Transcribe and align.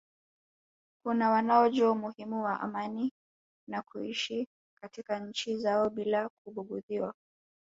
kuna 1.05 1.29
wanaojua 1.29 1.91
umuhimu 1.91 2.43
wa 2.43 2.59
amani 2.59 3.13
na 3.67 3.81
kuishi 3.81 4.47
katika 4.81 5.19
nchi 5.19 5.57
zao 5.57 5.89
bila 5.89 6.29
kubugudhiwa 6.29 7.13